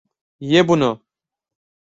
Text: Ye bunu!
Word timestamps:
Ye 0.39 0.67
bunu! 0.67 1.03